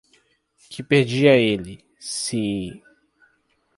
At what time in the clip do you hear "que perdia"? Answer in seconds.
0.71-1.37